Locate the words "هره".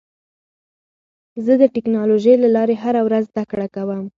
2.83-3.01